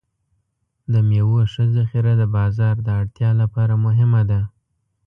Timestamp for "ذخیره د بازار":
1.75-2.75